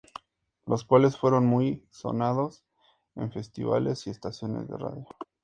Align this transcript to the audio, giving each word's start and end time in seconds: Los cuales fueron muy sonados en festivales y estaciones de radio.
Los 0.65 0.83
cuales 0.83 1.15
fueron 1.15 1.45
muy 1.45 1.85
sonados 1.91 2.63
en 3.13 3.31
festivales 3.31 4.07
y 4.07 4.09
estaciones 4.09 4.67
de 4.67 4.75
radio. 4.77 5.05